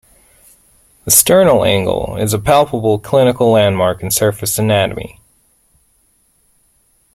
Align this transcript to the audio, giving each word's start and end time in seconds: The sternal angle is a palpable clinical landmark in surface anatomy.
The 1.05 1.11
sternal 1.11 1.63
angle 1.63 2.17
is 2.17 2.33
a 2.33 2.39
palpable 2.39 2.97
clinical 2.97 3.51
landmark 3.51 4.01
in 4.01 4.09
surface 4.09 4.57
anatomy. 4.57 5.21